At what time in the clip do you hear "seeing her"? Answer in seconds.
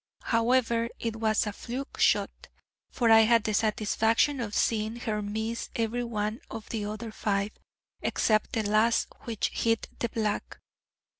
4.55-5.21